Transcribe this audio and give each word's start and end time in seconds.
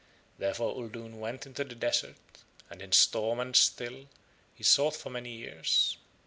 Therefore 0.39 0.75
Uldoon 0.77 1.19
went 1.19 1.45
into 1.45 1.63
the 1.63 1.75
desert 1.75 2.15
and 2.71 2.81
in 2.81 2.91
storm 2.91 3.39
and 3.39 3.55
still 3.55 4.07
he 4.55 4.63
sought 4.63 4.95
for 4.95 5.11
many 5.11 5.29
years. 5.31 5.95